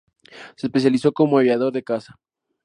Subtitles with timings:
[0.57, 2.17] Se especializó como aviador de caza.